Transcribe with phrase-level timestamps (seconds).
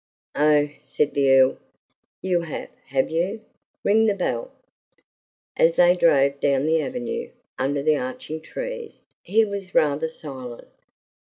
[0.33, 1.59] "Oh!" said the Earl.
[2.23, 3.41] "You have, have you?
[3.83, 4.51] Ring the bell."
[5.55, 10.69] As they drove down the avenue, under the arching trees, he was rather silent.